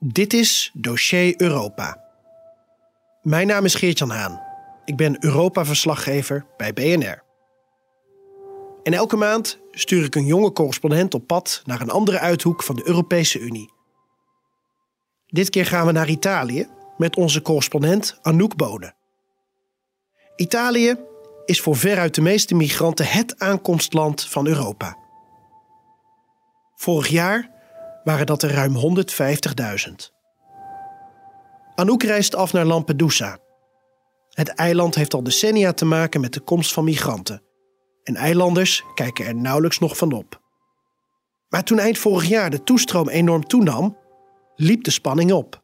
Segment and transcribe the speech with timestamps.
[0.00, 2.04] Dit is Dossier Europa.
[3.22, 4.40] Mijn naam is Geert-Jan Haan.
[4.84, 7.22] Ik ben Europa-verslaggever bij BNR.
[8.82, 12.76] En elke maand stuur ik een jonge correspondent op pad naar een andere uithoek van
[12.76, 13.72] de Europese Unie.
[15.26, 18.94] Dit keer gaan we naar Italië met onze correspondent Anouk Bonen.
[20.36, 20.96] Italië
[21.44, 24.96] is voor veruit de meeste migranten het aankomstland van Europa.
[26.74, 27.56] Vorig jaar
[28.08, 29.94] waren dat er ruim 150.000.
[31.74, 33.38] Anouk reist af naar Lampedusa.
[34.30, 37.42] Het eiland heeft al decennia te maken met de komst van migranten.
[38.02, 40.40] En eilanders kijken er nauwelijks nog van op.
[41.48, 43.96] Maar toen eind vorig jaar de toestroom enorm toenam,
[44.56, 45.62] liep de spanning op.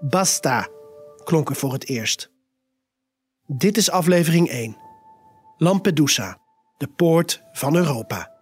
[0.00, 0.68] Basta,
[1.24, 2.30] klonk er voor het eerst.
[3.46, 4.76] Dit is aflevering 1.
[5.56, 6.38] Lampedusa,
[6.76, 8.33] de poort van Europa.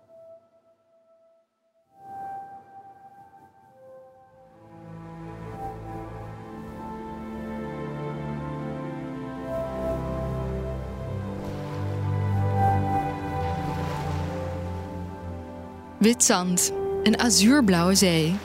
[16.02, 16.72] Wit zand,
[17.02, 18.36] een azuurblauwe zee.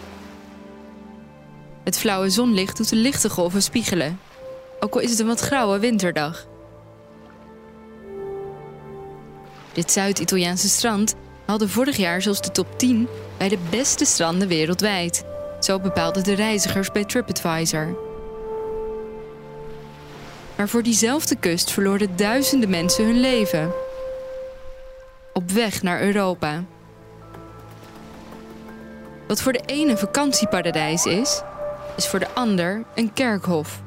[1.83, 4.19] Het flauwe zonlicht doet de lichte golven spiegelen,
[4.79, 6.47] ook al is het een wat grauwe winterdag.
[9.73, 15.25] Dit Zuid-Italiaanse strand haalde vorig jaar zelfs de top 10 bij de beste stranden wereldwijd.
[15.59, 17.97] Zo bepaalden de reizigers bij TripAdvisor.
[20.57, 23.71] Maar voor diezelfde kust verloren duizenden mensen hun leven.
[25.33, 26.63] Op weg naar Europa.
[29.27, 31.41] Wat voor de ene een vakantieparadijs is,
[31.95, 33.81] is voor de ander een kerkhof.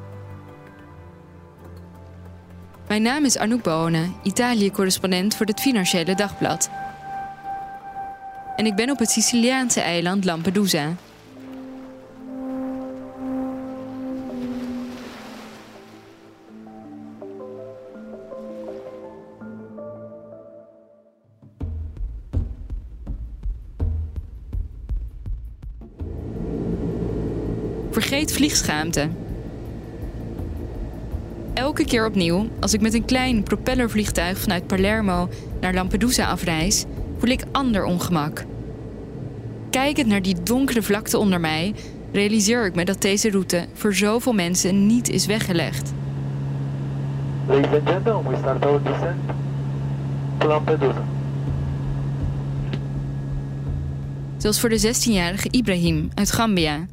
[2.88, 6.70] Mijn naam is Anouk Bonen, Italië-correspondent voor het Financiële Dagblad.
[8.56, 10.94] En ik ben op het Siciliaanse eiland Lampedusa.
[28.00, 29.08] Vergeet vliegschaamte.
[31.54, 35.28] Elke keer opnieuw, als ik met een klein propellervliegtuig vanuit Palermo
[35.60, 36.84] naar Lampedusa afreis,
[37.18, 38.44] voel ik ander ongemak.
[39.70, 41.74] Kijkend naar die donkere vlakte onder mij,
[42.12, 45.92] realiseer ik me dat deze route voor zoveel mensen niet is weggelegd.
[47.46, 49.20] Ladies and gentlemen, we start our descent
[50.38, 51.04] to Lampedusa.
[54.36, 56.86] Zoals voor de 16-jarige Ibrahim uit Gambia.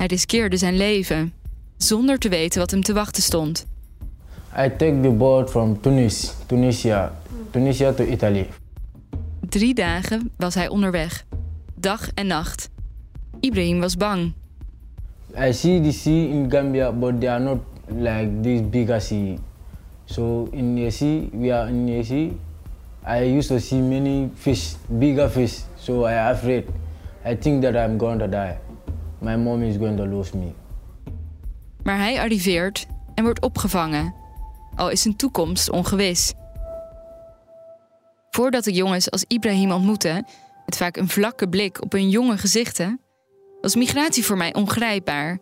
[0.00, 1.32] Hij riskeerde zijn leven,
[1.76, 3.66] zonder te weten wat hem te wachten stond.
[4.58, 7.12] I take the boat from Tunis, Tunisia,
[7.50, 8.46] Tunisia to Italy.
[9.48, 11.26] Drie dagen was hij onderweg,
[11.74, 12.70] dag en nacht.
[13.40, 14.32] Ibrahim was bang.
[15.38, 19.38] I see the sea in Gambia, but they are not like this bigger sea.
[20.04, 22.32] So in the sea, we are in the sea.
[23.06, 25.60] I used to see many fish, bigger fish.
[25.76, 26.64] So I afraid.
[27.24, 28.56] I think that I'm going to die.
[29.20, 30.52] My mom is going to lose me.
[31.82, 34.14] Maar hij arriveert en wordt opgevangen,
[34.74, 36.32] al is zijn toekomst ongewis.
[38.30, 40.24] Voordat ik jongens als Ibrahim ontmoette,
[40.66, 43.00] met vaak een vlakke blik op hun jonge gezichten,
[43.60, 45.38] was migratie voor mij ongrijpbaar.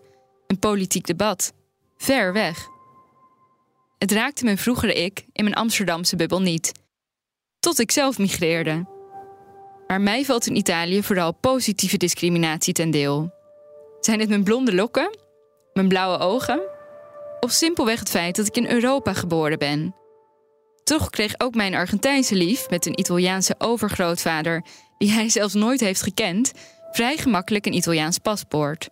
[0.47, 1.53] Een politiek debat.
[1.97, 2.69] Ver weg.
[3.99, 6.73] Het raakte mijn vroegere ik in mijn Amsterdamse bubbel niet.
[7.59, 8.87] Tot ik zelf migreerde.
[9.87, 13.38] Maar mij valt in Italië vooral positieve discriminatie ten deel.
[14.01, 15.19] Zijn het mijn blonde lokken,
[15.73, 16.61] mijn blauwe ogen,
[17.41, 19.95] of simpelweg het feit dat ik in Europa geboren ben?
[20.85, 24.65] Toch kreeg ook mijn Argentijnse lief met een Italiaanse overgrootvader,
[24.99, 26.53] die hij zelfs nooit heeft gekend,
[26.91, 28.89] vrij gemakkelijk een Italiaans paspoort.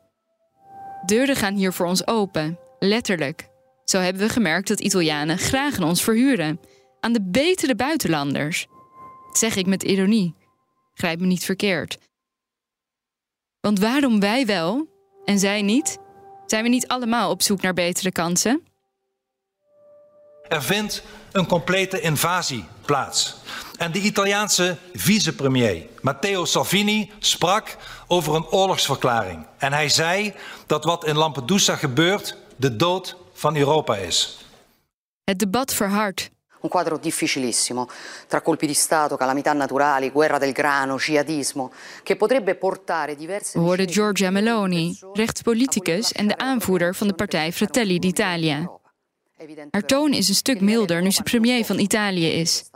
[1.06, 3.48] Deuren gaan hier voor ons open, letterlijk.
[3.84, 6.60] Zo hebben we gemerkt dat Italianen graag aan ons verhuren,
[7.00, 8.66] aan de betere buitenlanders.
[9.26, 10.34] Dat zeg ik met ironie.
[10.94, 11.98] Grijp me niet verkeerd.
[13.60, 14.88] Want waarom wij wel
[15.26, 15.98] en zij niet?
[16.46, 18.62] Zijn we niet allemaal op zoek naar betere kansen?
[20.48, 21.02] Er vindt
[21.32, 23.36] een complete invasie plaats.
[23.76, 27.76] En de Italiaanse vicepremier Matteo Salvini sprak
[28.06, 29.46] over een oorlogsverklaring.
[29.58, 30.34] En hij zei
[30.66, 34.38] dat wat in Lampedusa gebeurt de dood van Europa is.
[35.24, 36.30] Het debat verhardt.
[36.66, 37.88] Un quadro difficilissimo,
[38.26, 41.72] tra colpi di Stato, calamità naturali, guerra del grano, jihadismo,
[42.02, 43.56] che potrebbe portare diverse...
[43.56, 48.80] We hoorden Giorgia Meloni, rechtspoliticus en de aanvoerder van de partij Fratelli d'Italia.
[49.70, 52.70] Haar toon is een stuk milder nu ze premier van Italië is.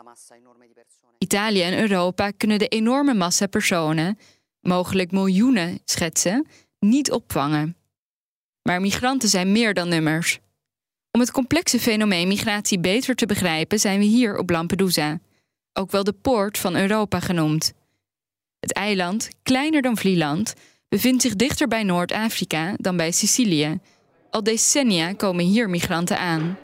[1.19, 4.19] Italië en Europa kunnen de enorme massa personen,
[4.61, 6.47] mogelijk miljoenen schetsen,
[6.79, 7.77] niet opvangen.
[8.63, 10.41] Maar migranten zijn meer dan nummers.
[11.13, 15.19] Om het complexe fenomeen migratie beter te begrijpen, zijn we hier op Lampedusa,
[15.73, 17.73] ook wel de poort van Europa genoemd.
[18.61, 20.55] Het eiland, kleiner dan Vlieland,
[20.89, 23.79] bevindt zich dichter bij Noord-Afrika dan bij Sicilië.
[24.31, 26.59] Al decennia komen hier migranten aan.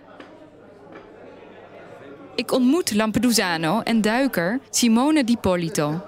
[2.34, 6.00] Ik ontmoet Lampedusano en duiker Simone Di Polito,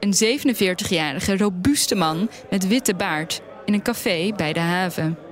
[0.00, 5.29] een 47-jarige robuuste man met witte baard, in een café bij de haven.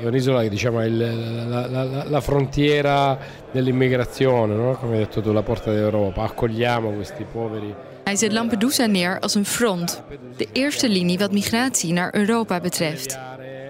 [0.00, 3.18] È un'isola che diciamo è il- la, la- la- frontiera
[3.50, 4.76] dell'immigrazione, no?
[4.76, 6.22] come hai detto tu, la porta d'Europa.
[6.22, 7.74] Accogliamo questi poveri.
[8.04, 10.02] Hij zet Lampedusa neer als een front,
[10.36, 13.18] de eerste linie wat migratie naar Europa betreft.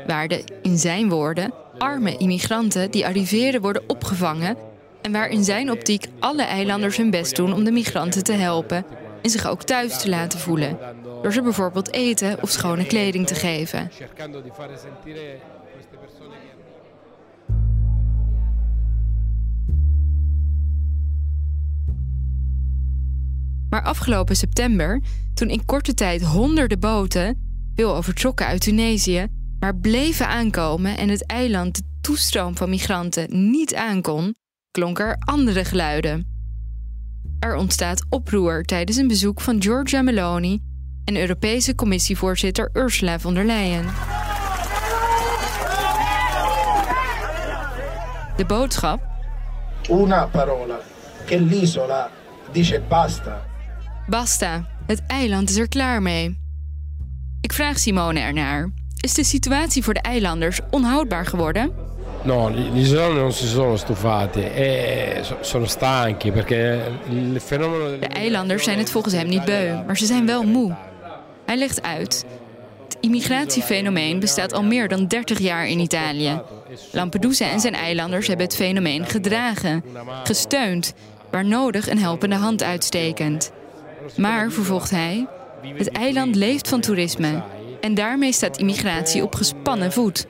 [0.06, 4.56] Waar de, in zijn woorden, arme immigranten die arriveren worden opgevangen
[5.02, 8.84] en waar in zijn optiek alle eilanders hun best doen om de migranten te helpen
[9.22, 10.78] en zich ook thuis te laten voelen,
[11.22, 13.90] door ze bijvoorbeeld eten of schone kleding te geven.
[23.70, 25.02] Maar afgelopen september,
[25.34, 27.36] toen in korte tijd honderden boten,
[27.74, 29.26] veel overtrokken uit Tunesië,
[29.58, 34.34] maar bleven aankomen en het eiland de toestroom van migranten niet aankon,
[34.70, 36.26] klonken er andere geluiden.
[37.38, 40.60] Er ontstaat oproer tijdens een bezoek van Giorgia Meloni
[41.04, 44.11] en Europese Commissievoorzitter Ursula von der Leyen.
[48.36, 49.00] De boodschap
[49.90, 50.80] Una parola,
[51.26, 52.10] che l'isola
[52.52, 53.42] dice basta.
[54.06, 56.38] Basta, het eiland is er klaar mee.
[57.40, 58.70] Ik vraag Simone ernaar.
[59.00, 61.72] Is de situatie voor de eilanders onhoudbaar geworden?
[62.24, 68.06] No, gli isolani non si sono stufati, e so- sono stanchi perché il fenomeno De
[68.06, 70.74] eilanders zijn het volgens hem niet beu, maar ze zijn wel moe.
[71.46, 72.24] Hij legt uit.
[72.92, 76.40] Het immigratiefenomeen bestaat al meer dan 30 jaar in Italië.
[76.90, 79.84] Lampedusa en zijn eilanders hebben het fenomeen gedragen,
[80.24, 80.94] gesteund,
[81.30, 83.52] waar nodig een helpende hand uitstekend.
[84.16, 85.26] Maar, vervolgt hij,
[85.76, 87.42] het eiland leeft van toerisme.
[87.80, 90.26] En daarmee staat immigratie op gespannen voet.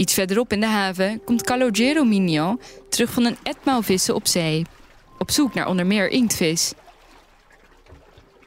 [0.00, 2.58] Iets verderop in de haven komt Calogero Minio
[2.88, 4.64] terug van een etmaal vissen op zee.
[5.18, 6.72] Op zoek naar onder meer inktvis.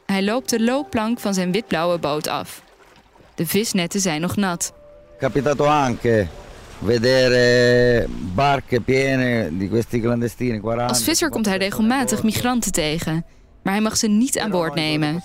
[0.05, 2.63] Hij loopt de loopplank van zijn witblauwe boot af.
[3.35, 4.73] De visnetten zijn nog nat.
[5.19, 6.27] capitato anche
[6.85, 13.25] vedere barche piene di questi clandestini 40 Als visser komt hij regelmatig migranten tegen,
[13.63, 15.23] maar hij mag ze niet aan boord nemen.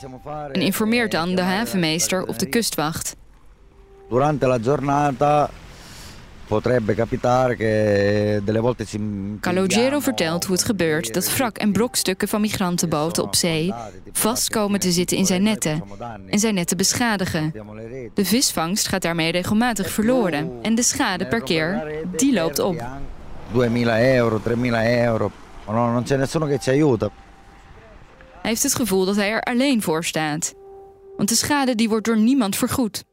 [0.52, 3.16] En informeert dan de havenmeester of de kustwacht.
[4.08, 5.50] durante la giornata
[6.48, 8.98] potrebbe capitare che delle volte si
[9.40, 13.74] Calogero vertelt hoe het gebeurt dat wrak en brokstukken van migrantenboten op zee
[14.12, 15.82] vast komen te zitten in zijn netten
[16.26, 17.52] en zijn netten beschadigen.
[18.14, 21.86] De visvangst gaat daarmee regelmatig verloren en de schade per keer,
[22.16, 22.84] die loopt op.
[23.52, 25.30] 2000 euro 3000 euro
[25.66, 27.10] non c'è nessuno che ci aiuta
[28.42, 30.54] Hij heeft het gevoel dat hij er alleen voor staat.
[31.16, 33.04] Want de schade die wordt door niemand vergoed.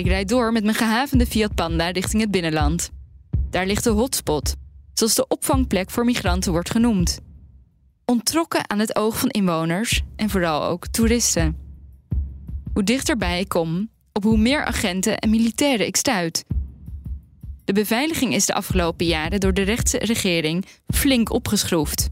[0.00, 2.90] Ik rijd door met mijn gehavende Fiat Panda richting het binnenland.
[3.50, 4.54] Daar ligt de hotspot,
[4.94, 7.20] zoals de opvangplek voor migranten wordt genoemd
[8.10, 11.56] ontrokken aan het oog van inwoners en vooral ook toeristen.
[12.72, 16.44] Hoe dichterbij ik kom, op hoe meer agenten en militairen ik stuit.
[17.64, 22.08] De beveiliging is de afgelopen jaren door de rechtse regering flink opgeschroefd.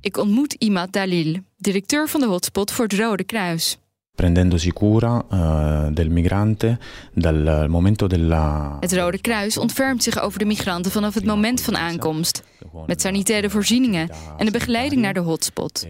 [0.00, 3.78] Ik ontmoet Imad Dalil, directeur van de hotspot voor het Rode Kruis.
[4.14, 6.78] Prendendosi cura uh, del migrante
[7.12, 8.76] dal momento della.
[8.80, 12.42] Het Rode Kruis ontfermt zich over de migranten vanaf het moment van aankomst.
[12.86, 15.86] Met sanitaire voorzieningen en de begeleiding naar de hotspot,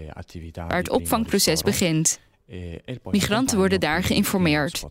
[0.54, 2.19] waar het opvangproces begint.
[3.11, 4.85] Migranten worden daar geïnformeerd.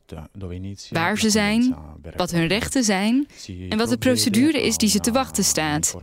[0.90, 1.76] Waar ze zijn,
[2.16, 3.28] wat hun rechten zijn
[3.70, 5.96] en wat de procedure is die ze te wachten staat.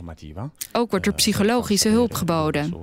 [0.71, 2.73] Ook wordt er psychologische hulp geboden.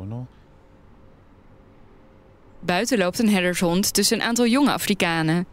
[2.68, 5.46] Buiten loopt een herdershond tussen een aantal jonge Afrikanen.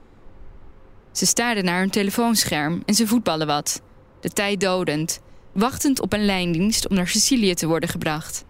[1.11, 3.81] Ze staarden naar hun telefoonscherm en ze voetballen wat.
[4.19, 5.19] De tijd dodend,
[5.53, 8.45] wachtend op een lijndienst om naar Sicilië te worden gebracht.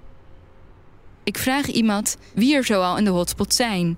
[1.24, 3.98] Ik vraag iemand wie er zoal in de hotspot zijn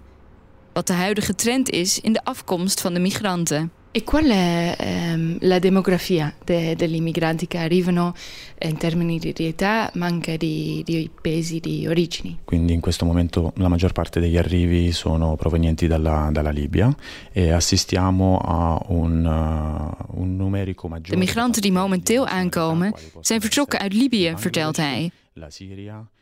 [0.73, 3.71] wat de huidige trend is in de afkomst van de migranten.
[3.97, 8.13] E qual è ehm, la demografia de, degli immigranti che arrivano
[8.59, 12.37] in termini di età, ma anche di, di paesi di origini?
[12.43, 16.95] Quindi in questo momento la maggior parte degli arrivi sono provenienti dalla, dalla Libia
[17.31, 21.19] e assistiamo a un, uh, un numerico maggiore.
[21.19, 25.11] De migranten die momenteel aankomen zijn vertrokken uit Libië, vertelt hij.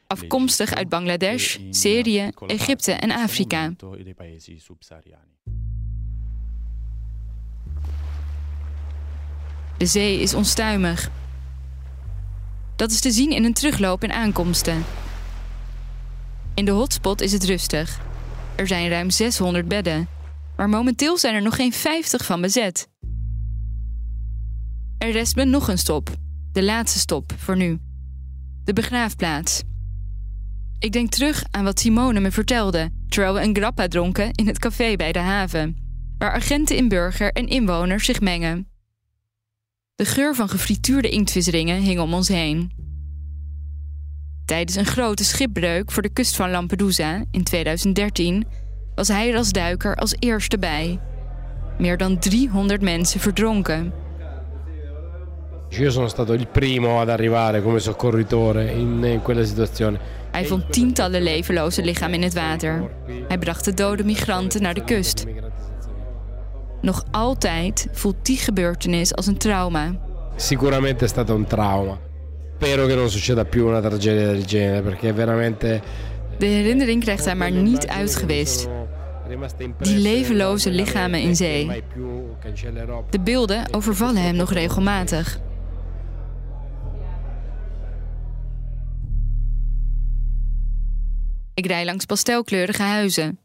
[0.08, 3.74] afkomstig uit Bangladesh, Syrië, Egypte en Afrika.
[9.78, 11.10] De zee is onstuimig.
[12.76, 14.84] Dat is te zien in een terugloop en aankomsten.
[16.54, 18.00] In de hotspot is het rustig.
[18.56, 20.08] Er zijn ruim 600 bedden,
[20.58, 22.88] maar momenteel zijn er nog geen 50 van bezet.
[24.98, 26.10] Er rest me nog een stop,
[26.52, 27.80] de laatste stop voor nu.
[28.64, 29.62] De begraafplaats.
[30.80, 34.60] Ik denk terug aan wat Simone me vertelde terwijl we een grappa dronken in het
[34.60, 35.85] café bij de haven,
[36.26, 38.68] waar agenten in burger en inwoners zich mengen.
[39.96, 42.72] De geur van gefrituurde inktvisringen hing om ons heen.
[44.46, 48.46] Tijdens een grote schipbreuk voor de kust van Lampedusa in 2013
[48.96, 51.00] was hij er als duiker als eerste bij.
[51.78, 53.94] Meer dan 300 mensen verdronken.
[55.70, 60.00] Io sono stato il primo ad arrivare come soccorritore in, in quella situazione.
[60.32, 62.92] Hij vond tientallen levenloze lichamen in het water.
[63.28, 65.26] Hij bracht de dode migranten naar de kust.
[66.86, 70.00] Nog altijd voelt die gebeurtenis als een trauma.
[70.36, 72.00] Sicuramente è stato un trauma.
[72.56, 75.82] Spero che non succeda più una tragedia del genere, perché veramente...
[76.38, 78.68] De herinnering krijgt hij maar niet uitgewist.
[79.80, 81.84] Die levenloze lichamen in zee.
[83.10, 85.40] De beelden overvallen hem nog regelmatig.
[91.54, 93.40] Ik rij langs pastelkleurige huizen.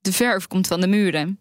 [0.00, 1.38] De verf komt van de muren.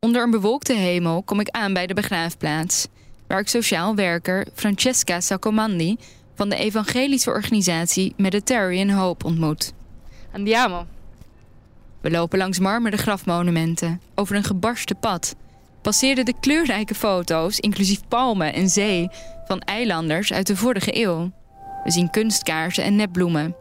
[0.00, 2.86] Onder een bewolkte hemel kom ik aan bij de begraafplaats,
[3.26, 5.96] waar ik sociaal werker Francesca Saccomandi
[6.34, 9.72] van de evangelische organisatie Mediterranean Hope ontmoet.
[10.32, 10.86] Andiamo.
[12.00, 15.34] We lopen langs marmeren grafmonumenten, over een gebarsten pad,
[15.82, 19.08] passeerden de kleurrijke foto's, inclusief palmen en zee,
[19.46, 21.30] van eilanders uit de vorige eeuw.
[21.84, 23.56] We zien kunstkaarsen en nepbloemen.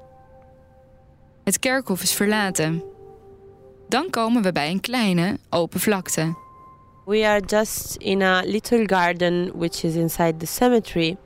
[1.44, 2.84] Het kerkhof is verlaten.
[3.90, 6.36] Dan komen we bij een kleine, open vlakte.
[7.06, 11.18] We are just in a little garden which is inside the cemetery.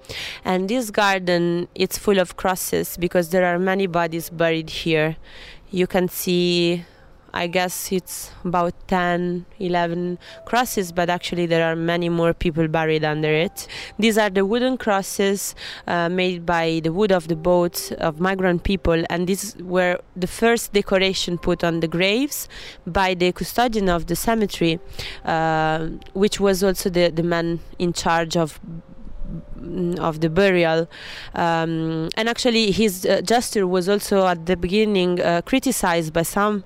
[0.44, 5.15] And this garden it's full of crosses because there are many bodies buried here.
[5.70, 6.84] You can see
[7.34, 13.04] I guess it's about 10, 11 crosses, but actually there are many more people buried
[13.04, 13.68] under it.
[13.98, 15.56] These are the wooden crosses
[15.88, 20.28] uh, made by the wood of the boats of migrant people, and these were the
[20.28, 22.48] first decoration put on the graves
[22.86, 24.80] by the custodian of the cemetery,
[25.26, 28.60] uh, which was also the, the man in charge of
[30.00, 30.90] of the burial.
[31.36, 36.64] Um, and actually, his uh, gesture was also at the beginning uh, criticized by some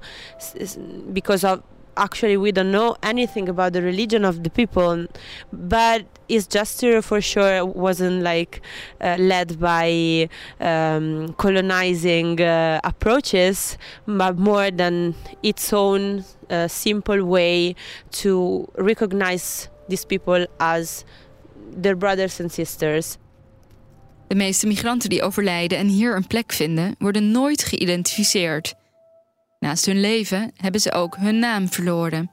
[1.14, 1.64] because of
[1.98, 5.06] actually we don't know anything about the religion of the people
[5.54, 8.62] but his gesture for sure wasn't like
[9.02, 10.28] uh, led by
[10.60, 17.76] um, colonizing uh, approaches but more than its own uh, simple way
[18.12, 21.06] to recognize these people as
[21.82, 23.18] their brothers and sisters.
[24.28, 28.74] De meeste migranten die overlijden en hier een plek vinden, worden nooit geïdentificeerd.
[29.60, 32.32] Naast hun leven hebben ze ook hun naam verloren.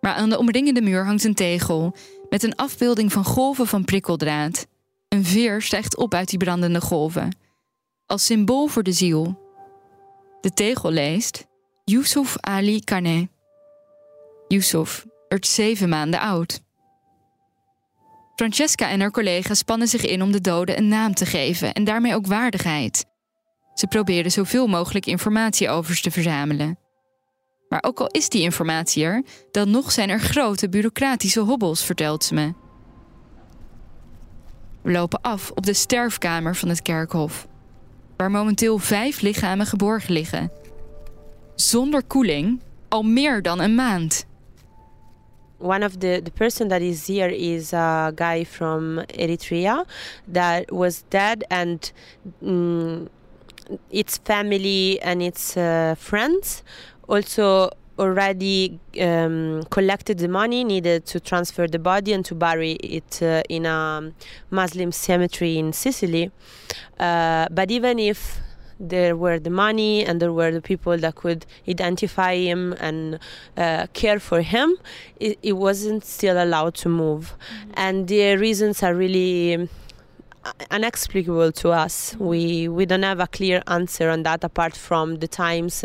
[0.00, 1.96] Maar aan de omringende muur hangt een tegel
[2.28, 4.66] met een afbeelding van golven van prikkeldraad.
[5.08, 7.36] Een veer stijgt op uit die brandende golven,
[8.06, 9.46] als symbool voor de ziel.
[10.40, 11.46] De tegel leest
[11.84, 13.26] Yusuf Ali Kaneh.
[14.48, 16.60] Yusuf werd zeven maanden oud.
[18.38, 21.84] Francesca en haar collega's spannen zich in om de doden een naam te geven en
[21.84, 23.04] daarmee ook waardigheid.
[23.74, 26.78] Ze probeerden zoveel mogelijk informatie over ze te verzamelen.
[27.68, 32.24] Maar ook al is die informatie er, dan nog zijn er grote bureaucratische hobbels, vertelt
[32.24, 32.52] ze me.
[34.82, 37.46] We lopen af op de sterfkamer van het kerkhof,
[38.16, 40.52] waar momenteel vijf lichamen geborgen liggen.
[41.54, 44.27] Zonder koeling al meer dan een maand.
[45.58, 49.86] One of the the person that is here is a guy from Eritrea
[50.26, 51.90] that was dead and
[52.42, 53.08] mm,
[53.90, 56.62] its family and its uh, friends
[57.08, 63.20] also already um, collected the money needed to transfer the body and to bury it
[63.22, 64.12] uh, in a
[64.50, 66.30] Muslim cemetery in Sicily.
[67.00, 68.38] Uh, but even if
[68.80, 73.18] there were the money and there were the people that could identify him and
[73.56, 74.76] uh, care for him,
[75.18, 77.34] it, it, wasn't still allowed to move.
[77.34, 77.70] Mm-hmm.
[77.74, 79.68] And the reasons are really
[80.70, 82.16] inexplicable to us.
[82.18, 85.84] We we don't have a clear answer on that apart from the times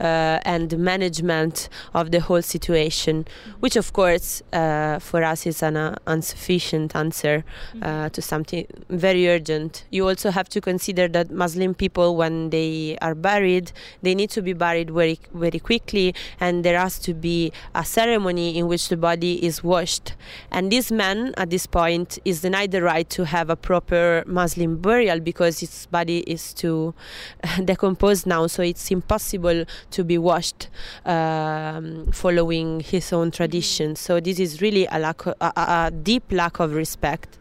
[0.00, 3.26] uh, and the management of the whole situation,
[3.60, 7.44] which of course uh, for us is an uh, insufficient answer
[7.82, 9.84] uh, to something very urgent.
[9.90, 14.42] You also have to consider that Muslim people, when they are buried, they need to
[14.42, 18.96] be buried very very quickly, and there has to be a ceremony in which the
[18.96, 20.14] body is washed.
[20.50, 24.76] And this man at this point is denied the right to have a proper Muslim
[24.76, 26.94] burial because his body is too
[27.64, 30.68] decomposed now, so it's impossible to be washed
[31.04, 33.96] um, following his own tradition.
[33.96, 37.38] So this is really a, lack, a, a deep lack of respect.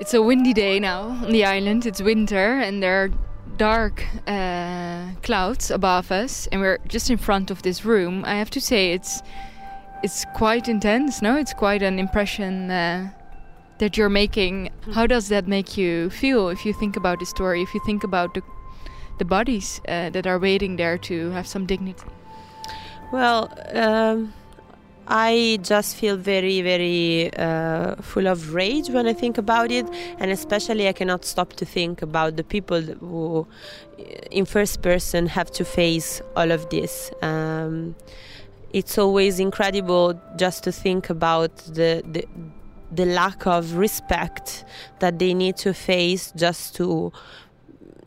[0.00, 1.86] It's a windy day now on the island.
[1.86, 3.10] It's winter and there are
[3.56, 8.24] dark uh, clouds above us, and we're just in front of this room.
[8.26, 9.22] I have to say, it's
[10.02, 11.22] it's quite intense.
[11.22, 12.70] No, it's quite an impression.
[12.70, 13.10] Uh,
[13.78, 17.62] that you're making how does that make you feel if you think about the story
[17.62, 18.42] if you think about the
[19.18, 22.06] the bodies uh, that are waiting there to have some dignity
[23.12, 24.32] well um,
[25.06, 29.86] I just feel very, very uh, full of rage when I think about it,
[30.18, 33.46] and especially I cannot stop to think about the people who,
[34.30, 37.10] in first person, have to face all of this.
[37.20, 37.96] Um,
[38.72, 42.26] it's always incredible just to think about the, the
[42.92, 44.64] the lack of respect
[45.00, 47.12] that they need to face just to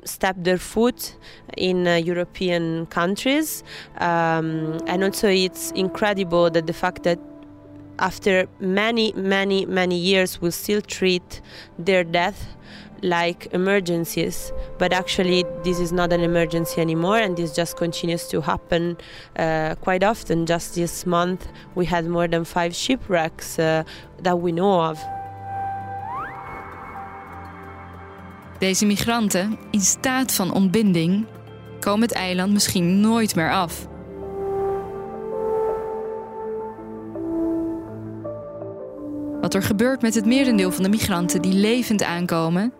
[0.04, 1.16] step their foot
[1.58, 3.64] in uh, European countries.
[3.98, 7.20] Um, and also, it's incredible that the fact that
[8.00, 11.42] after many, many, many years, we still treat
[11.78, 12.58] their death
[13.04, 18.42] like emergencies, but actually this is not an emergency anymore, and this just continues to
[18.42, 18.98] happen
[19.38, 20.46] uh, quite often.
[20.46, 23.84] Just this month, we had more than five shipwrecks uh,
[24.24, 25.00] that we know of.
[28.60, 31.26] Deze migranten, in staat van ontbinding,
[31.80, 33.88] komen het eiland misschien nooit meer af.
[39.48, 42.74] Wat er gebeurt met het merendeel van de migranten die levend aankomen,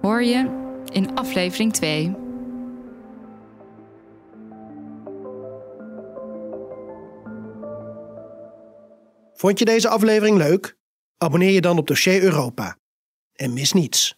[0.00, 0.50] hoor je
[0.92, 2.16] in aflevering 2.
[9.32, 10.76] Vond je deze aflevering leuk?
[11.18, 12.76] Abonneer je dan op Dossier Europa.
[13.32, 14.17] En mis niets.